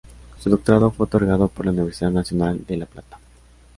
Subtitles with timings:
[0.39, 3.19] Su doctorado fue otorgado por la Universidad Nacional de La Plata.